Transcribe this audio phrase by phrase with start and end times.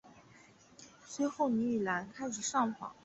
[1.05, 2.91] 随后倪玉兰开始上访。